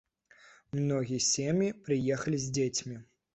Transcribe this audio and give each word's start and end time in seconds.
Многія 0.79 1.21
сем'і 1.25 1.69
прыехалі 1.91 2.41
з 2.47 2.51
дзецьмі. 2.61 2.99